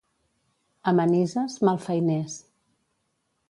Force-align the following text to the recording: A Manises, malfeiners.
A 0.91 0.93
Manises, 1.01 1.59
malfeiners. 1.69 2.41